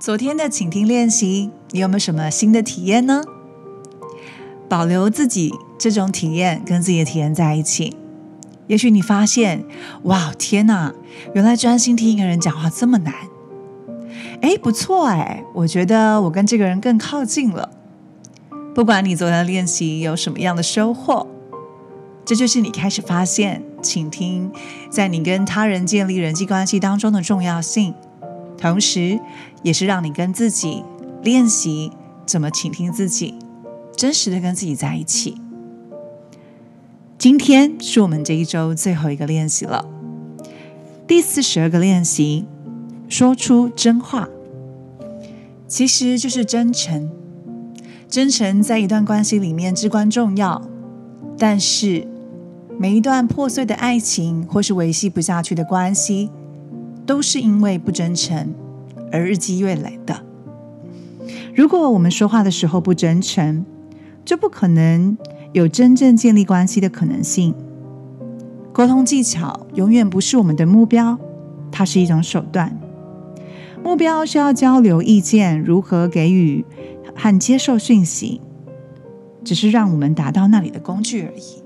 [0.00, 3.24] 昨天的倾听练习，你有没有什么新的体验呢？
[4.68, 7.96] 保留自己这种体验，跟自己的体验在一起。
[8.68, 9.64] 也许你发现，
[10.04, 10.94] 哇，天哪，
[11.34, 13.12] 原来专心听一个人讲话这么难。
[14.40, 17.68] 哎，不错哎，我觉得我跟这个人更靠近了。
[18.76, 21.26] 不管你昨天的练习有什么样的收获，
[22.24, 24.52] 这就是你开始发现倾听
[24.88, 27.92] 在你跟他人建立人际关系当中的重要性。
[28.58, 29.18] 同时，
[29.62, 30.82] 也是让你跟自己
[31.22, 31.92] 练习
[32.26, 33.34] 怎么倾听自己，
[33.96, 35.36] 真实的跟自己在一起。
[37.16, 39.84] 今天是我们这一周最后一个练习了，
[41.06, 42.44] 第四十二个练习，
[43.08, 44.28] 说出真话，
[45.66, 47.10] 其实就是真诚。
[48.08, 50.62] 真诚在一段关系里面至关重要，
[51.36, 52.06] 但是
[52.78, 56.30] 每一段破碎的爱情或是维系不下去的关系。
[57.08, 58.54] 都是因为不真诚
[59.10, 60.22] 而日积月累的。
[61.54, 63.64] 如果我们说话的时候不真诚，
[64.26, 65.16] 就不可能
[65.54, 67.54] 有真正建立关系的可能性。
[68.74, 71.18] 沟通技巧永远不是我们的目标，
[71.72, 72.78] 它是一种手段。
[73.82, 76.62] 目标是要交流意见，如何给予
[77.16, 78.42] 和接受讯息，
[79.42, 81.62] 只是让我们达到那里的工具而已。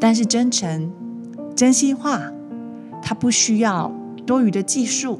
[0.00, 0.90] 但是真诚、
[1.54, 2.32] 真心话，
[3.00, 3.92] 它不需要。
[4.28, 5.18] 多余的技术，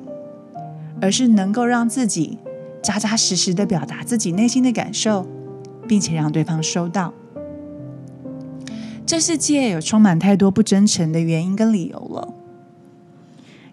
[1.01, 2.37] 而是能够让自己
[2.83, 5.27] 扎扎实实的表达自己内心的感受，
[5.89, 7.15] 并且让对方收到。
[9.07, 12.35] 这世界有充满太多不真诚的原因跟理由了。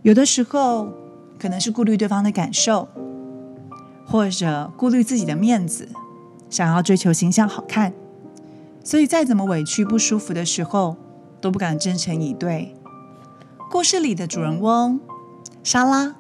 [0.04, 0.94] 有的时候
[1.38, 2.88] 可能是顾虑对方的感受，
[4.06, 5.90] 或者顾虑自己的面子，
[6.50, 7.92] 想要追求形象好看，
[8.86, 10.96] 所以再怎么委屈不舒服的时候，
[11.42, 12.74] 都不敢真诚以对。
[13.70, 14.98] 故事里的主人翁。
[15.66, 16.14] 莎拉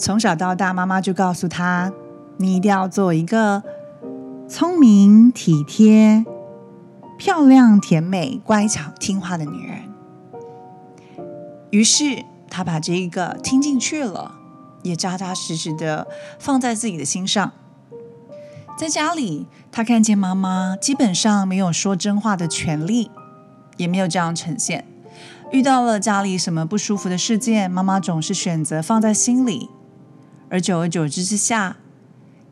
[0.00, 1.92] 从小到大，妈妈就告诉她
[2.38, 3.62] ：“你一定要做一个
[4.48, 6.26] 聪明、体贴、
[7.16, 9.82] 漂亮、甜美、乖巧、听话的女人。”
[11.70, 14.34] 于是，她把这一个听进去了，
[14.82, 16.08] 也扎扎实实的
[16.40, 17.52] 放在自己的心上。
[18.76, 23.08] 在家里，她看见妈妈基本上没有说真话的权利，
[23.76, 24.84] 也没有这样呈现。
[25.50, 29.70] 遇到了家里什么不舒服的事件，妈妈总是选择放在心里，
[30.50, 31.78] 而久而久之之下，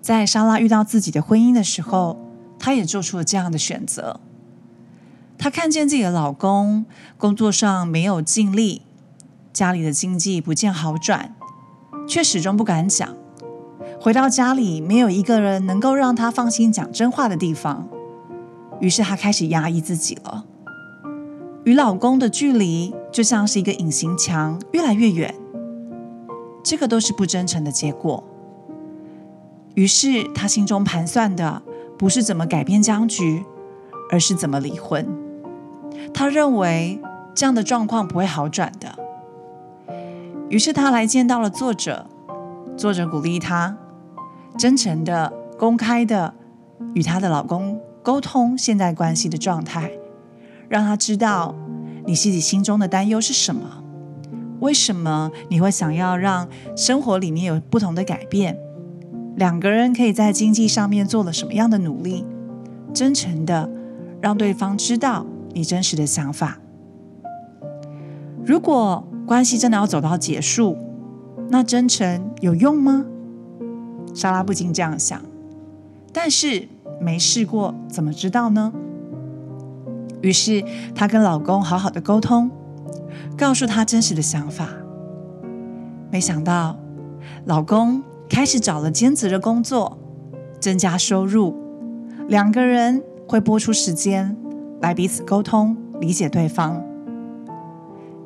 [0.01, 2.19] 在莎拉遇到自己的婚姻的时候，
[2.59, 4.21] 她也做出了这样的选择。
[5.37, 6.87] 她看见自己的老公
[7.19, 8.81] 工作上没有尽力，
[9.53, 11.37] 家里的经济不见好转，
[12.09, 13.15] 却始终不敢讲。
[14.01, 17.87] 回到家里，没有一个人能够让她放心讲真话的地方，
[18.81, 20.47] 于是她开始压抑自己了。
[21.67, 25.35] 与老公的距离就像是一个隐形墙，越来越远。
[26.63, 28.23] 这个都是不真诚的结果。
[29.75, 31.61] 于是她心中盘算的
[31.99, 33.45] 不是怎么改变僵局，
[34.13, 35.05] 而是怎么离婚。
[36.15, 37.01] 她认为
[37.35, 38.97] 这样的状况不会好转的。
[40.49, 42.07] 于是她来见到了作者，
[42.77, 43.77] 作者鼓励她
[44.57, 46.33] 真诚的、公开的
[46.95, 49.91] 与她的老公沟通现在关系的状态。
[50.69, 51.55] 让他知道
[52.07, 53.83] 你自己心中的担忧是什么，
[54.61, 58.59] 为什么你会想要让生活里面有不同的改变？
[59.37, 62.25] 两个人可以在经济上面做了什么样的努力？
[62.95, 63.69] 真诚的
[64.21, 66.59] 让对方知道你真实的想法。
[68.45, 70.79] 如果关系真的要走到结束，
[71.51, 73.05] 那真诚有用吗？
[74.15, 75.21] 莎拉不禁这样想，
[76.13, 76.67] 但是
[76.99, 78.73] 没试过，怎么知道呢？
[80.23, 82.51] 于是，她跟老公好好的沟通，
[83.37, 84.69] 告诉他真实的想法。
[86.11, 86.79] 没想到，
[87.45, 89.99] 老公开始找了兼职的工作，
[90.61, 91.57] 增加收入。
[92.29, 94.37] 两个人会拨出时间
[94.81, 96.83] 来彼此沟通，理解对方。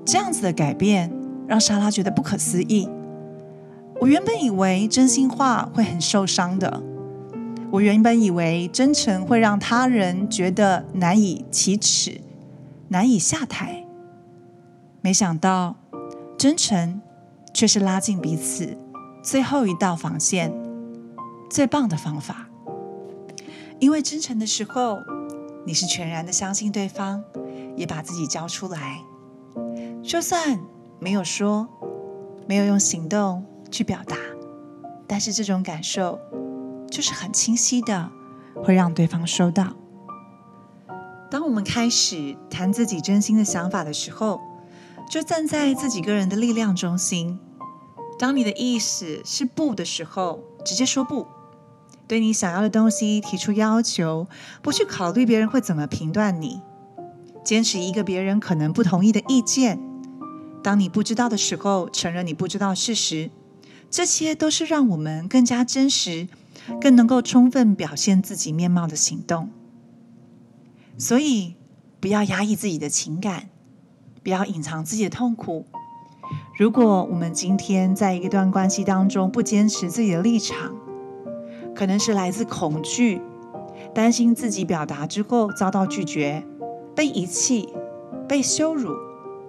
[0.04, 1.12] 这样子的改变
[1.46, 2.88] 让莎拉觉得不可思议。
[4.00, 6.82] 我原本以为真心话会很受伤的。
[7.72, 12.20] 我原本以为真诚会让他人觉得难以启齿、
[12.88, 13.86] 难以下台，
[15.00, 15.76] 没想到
[16.36, 17.00] 真诚
[17.54, 18.76] 却是拉近彼此
[19.22, 20.52] 最后一道防线、
[21.48, 22.48] 最棒的方法。
[23.78, 24.98] 因为真诚的时候，
[25.64, 27.22] 你是全然的相信对方，
[27.76, 28.98] 也把自己交出来，
[30.02, 30.58] 就算
[30.98, 31.68] 没有说，
[32.48, 34.16] 没有用行动去表达，
[35.06, 36.18] 但是这种感受。
[36.90, 38.10] 就是很清晰的，
[38.54, 39.76] 会让对方收到。
[41.30, 44.40] 当我们开始谈自己真心的想法的时候，
[45.08, 47.38] 就站在自己个人的力量中心，
[48.18, 51.26] 当你的意思是不的时候，直接说不。
[52.08, 54.26] 对你想要的东西提出要求，
[54.60, 56.60] 不去考虑别人会怎么评断你，
[57.44, 59.80] 坚持一个别人可能不同意的意见。
[60.60, 63.30] 当你不知道的时候，承认你不知道事实，
[63.88, 66.26] 这些都是让我们更加真实、
[66.78, 69.48] 更能够充分表现自己面貌的行动。
[70.98, 71.54] 所以，
[71.98, 73.48] 不要压抑自己的情感，
[74.22, 75.64] 不要隐藏自己的痛苦。
[76.58, 80.74] 如果我们今天在一段关系当中不坚持自己的立场，
[81.74, 83.22] 可能是来自恐惧，
[83.94, 86.44] 担心自己表达之后遭到拒绝、
[86.94, 87.70] 被遗弃、
[88.28, 88.90] 被羞辱，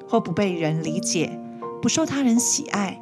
[0.07, 1.37] 或不被人理解、
[1.81, 3.01] 不受他人喜爱。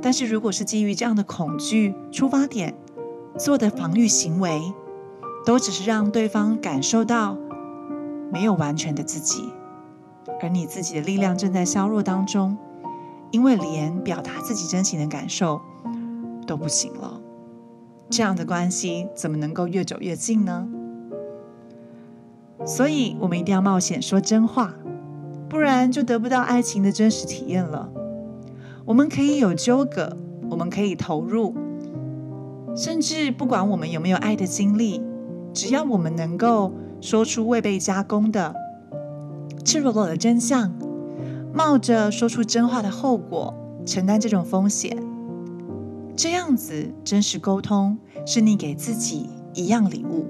[0.00, 2.74] 但是，如果是基于这样的恐惧出发点
[3.38, 4.60] 做的防御行为，
[5.46, 7.36] 都只是让对方感受到
[8.32, 9.48] 没有完全的自己，
[10.42, 12.58] 而你自己的力量正在削弱当中，
[13.30, 15.60] 因为连表达自己真情的感受
[16.48, 17.20] 都不行了。
[18.10, 20.66] 这样的关系怎么能够越走越近呢？
[22.66, 24.74] 所以，我们一定要冒险说真话，
[25.48, 27.88] 不然就得不到爱情的真实体验了。
[28.84, 30.16] 我们可以有纠葛，
[30.50, 31.54] 我们可以投入，
[32.78, 35.02] 甚至不管我们有没有爱的经历，
[35.52, 38.54] 只要我们能够说出未被加工的
[39.64, 40.72] 赤裸裸的真相，
[41.52, 43.52] 冒着说出真话的后果，
[43.84, 44.96] 承担这种风险。
[46.14, 50.24] 这样子真实沟通是你给自己一样礼物。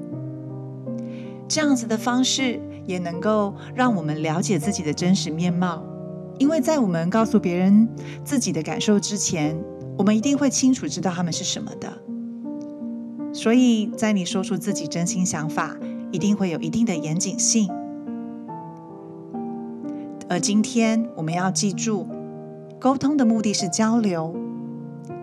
[1.46, 5.84] 这样子的方式也能够让我们了解自己的真实面貌，
[6.38, 7.86] 因为在我们告诉别人
[8.24, 9.54] 自己的感受之前，
[9.98, 11.92] 我们一定会清楚知道他们是什么的。
[13.38, 15.76] 所以在你说出自己真心想法，
[16.10, 17.70] 一定会有一定的严谨性。
[20.28, 22.08] 而今天我们要记住，
[22.80, 24.34] 沟通的目的是交流。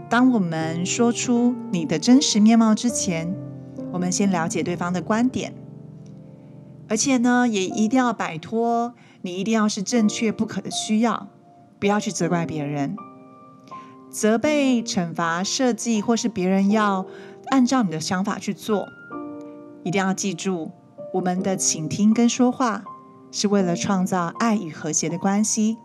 [0.09, 3.35] 当我们说出你的真实面貌之前，
[3.91, 5.53] 我们先了解对方的观点，
[6.87, 11.27] 而且呢，也一定要摆脱你一定要是正确不可的需要，
[11.79, 12.95] 不要去责怪别人，
[14.09, 17.05] 责备、惩罚、设计，或是别人要
[17.49, 18.87] 按照你的想法去做。
[19.83, 20.71] 一定要记住，
[21.13, 22.83] 我们的倾听跟说话
[23.31, 25.77] 是为了创造爱与和谐的关系。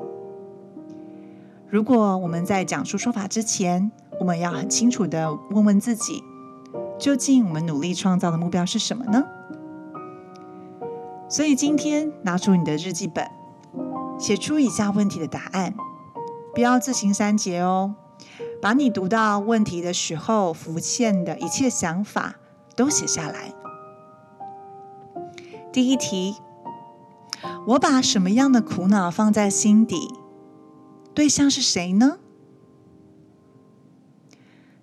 [1.68, 6.24] 如果我们在讲述说法之前，我们要很清楚的问问自己，
[6.98, 9.24] 究竟我们努力创造的目标是什么呢？
[11.28, 13.24] 所以今天拿出你的日记本，
[14.18, 15.74] 写出以下问题的答案，
[16.54, 17.94] 不要自行删节哦。
[18.60, 22.36] 把你读到问题的时候浮现的一切想法
[22.76, 23.54] 都写下来。
[25.72, 26.36] 第一题，
[27.68, 30.14] 我把什么样的苦恼放在心底？
[31.14, 32.18] 对象是谁呢？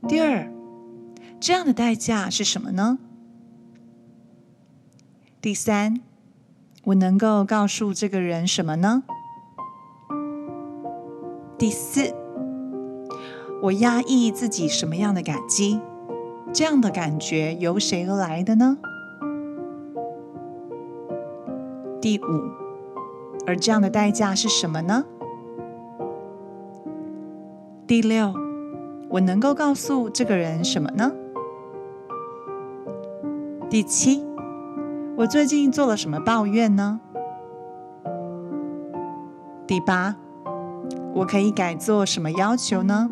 [0.08, 0.52] 第二，
[1.40, 2.98] 这样的代价是什么呢？
[5.42, 6.02] 第三，
[6.86, 9.04] 我能够告诉这个人什么呢？
[11.58, 12.14] 第四，
[13.62, 15.82] 我压抑自己什么样的感激？
[16.54, 18.78] 这样的感觉由谁而来的呢？
[22.00, 22.52] 第五，
[23.46, 25.06] 而这样的代价是什么呢？
[27.86, 28.34] 第六。
[29.10, 31.14] 我能够告诉这个人什么呢？
[33.70, 34.22] 第七，
[35.16, 37.00] 我最近做了什么抱怨呢？
[39.66, 40.18] 第八，
[41.14, 43.10] 我可以改做什么要求呢？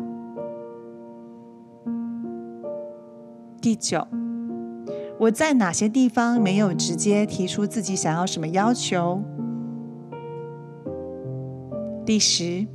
[3.60, 4.06] 第九，
[5.18, 9.22] 我在哪些地方没有直接提出自己想要什么要求？
[12.04, 12.66] 第十。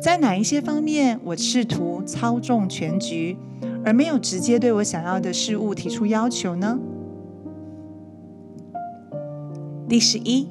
[0.00, 3.36] 在哪一些方面，我试图操纵全局，
[3.84, 6.78] 而没有直接对我想要的事物提出要求呢？
[9.86, 10.48] 第十一，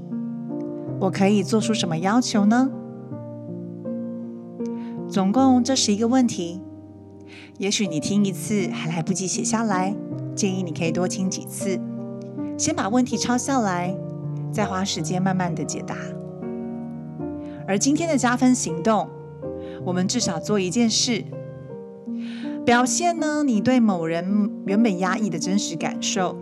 [0.99, 2.69] 我可以做出什么要求呢？
[5.09, 6.61] 总共这十一个问题，
[7.59, 9.93] 也许你听一次还来不及写下来，
[10.33, 11.77] 建议你可以多听几次，
[12.57, 13.93] 先把问题抄下来，
[14.49, 15.97] 再花时间慢慢的解答。
[17.67, 19.07] 而今天的加分行动。
[19.85, 21.23] 我们至少做一件事，
[22.65, 26.37] 表现呢你对某人原本压抑的真实感受。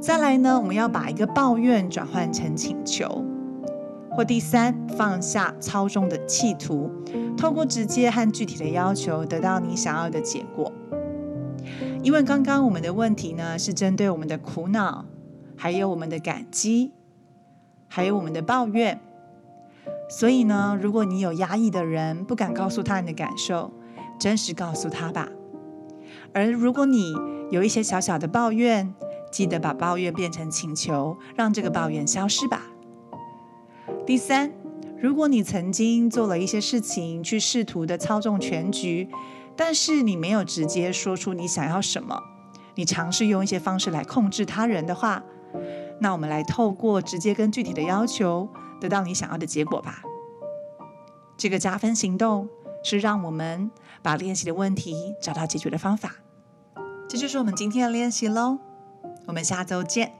[0.00, 3.24] 再来呢，我们要把一个抱怨转换成请求，
[4.24, 6.90] 第三，放下操纵的企图，
[7.36, 10.72] 透过直接和具体的要求得到你想要的结果。
[12.02, 15.04] 因为刚刚我们的问题呢是针对我们的苦恼，
[15.56, 16.92] 还有我们的感激，
[17.88, 19.00] 还有我们的抱怨。
[20.08, 23.72] 所以呢，如果你有压抑的人，不敢告诉他你的感受，
[24.18, 25.28] 真实告诉他吧。
[26.32, 27.14] 而如果你
[27.50, 28.92] 有一些小小的抱怨，
[29.30, 32.62] 记得把抱怨变成请求，让这个抱怨消失吧。
[34.06, 34.52] 第三，
[35.00, 39.08] 如果你曾经做了一些事情去试图的操纵全局，
[39.56, 42.20] 但是你没有直接说出你想要什么，
[42.74, 45.22] 你尝试用一些方式来控制他人的话，
[46.00, 48.48] 那我们来透过直接跟具体的要求，
[48.80, 50.02] 得到你想要的结果吧。
[51.36, 52.48] 这个加分行动
[52.82, 53.70] 是让我们
[54.02, 56.16] 把练习的问题找到解决的方法。
[57.08, 58.58] 这就是我们今天的练习喽。
[59.26, 60.19] 我们下周见。